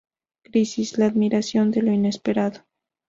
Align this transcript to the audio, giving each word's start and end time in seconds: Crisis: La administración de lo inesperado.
Crisis: 0.41 0.97
La 0.97 1.05
administración 1.05 1.69
de 1.69 1.83
lo 1.83 1.91
inesperado. 1.91 2.65